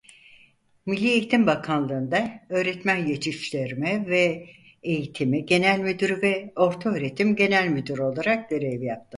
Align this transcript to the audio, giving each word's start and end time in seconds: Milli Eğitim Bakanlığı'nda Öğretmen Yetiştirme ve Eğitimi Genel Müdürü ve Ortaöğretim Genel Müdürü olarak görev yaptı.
Milli 0.85 1.07
Eğitim 1.09 1.47
Bakanlığı'nda 1.47 2.29
Öğretmen 2.49 3.05
Yetiştirme 3.05 4.05
ve 4.07 4.49
Eğitimi 4.83 5.45
Genel 5.45 5.79
Müdürü 5.79 6.21
ve 6.21 6.53
Ortaöğretim 6.55 7.35
Genel 7.35 7.67
Müdürü 7.67 8.01
olarak 8.01 8.49
görev 8.49 8.81
yaptı. 8.81 9.07